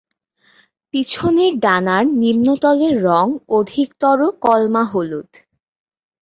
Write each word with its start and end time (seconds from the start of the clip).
পিছনের 0.93 1.53
ডানার 1.59 2.03
নিম্নতলের 2.21 2.93
রঙ 3.03 3.27
অধিকতর 3.51 4.17
কলমা-হলুদ। 4.41 5.29